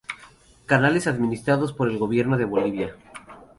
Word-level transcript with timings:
Canales 0.65 1.05
administrados 1.05 1.73
por 1.73 1.87
el 1.87 1.99
gobierno 1.99 2.35
de 2.35 2.45
Bolivia. 2.45 2.95